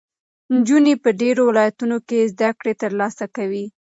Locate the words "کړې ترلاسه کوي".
2.59-3.65